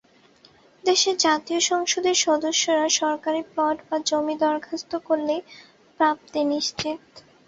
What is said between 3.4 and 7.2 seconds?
Plot বা জমি দরখাস্ত করলেই প্রাপ্তি নিশ্চিত।